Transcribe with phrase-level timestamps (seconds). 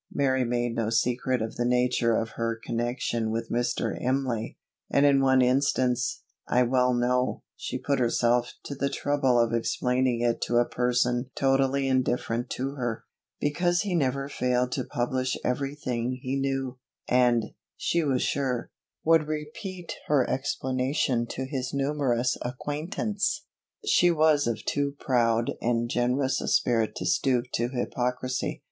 [0.11, 3.95] Mary made no secret of the nature of her connection with Mr.
[4.03, 4.57] Imlay;
[4.89, 10.21] and in one instance, I well know, she put herself to the trouble of explaining
[10.21, 13.03] it to a person totally indifferent to her,
[13.39, 18.71] because he never failed to publish every thing he knew, and, she was sure,
[19.05, 23.45] would repeat her explanation to his numerous acquaintance.
[23.85, 28.59] She was of too proud and generous a spirit to stoop to hypocrisy.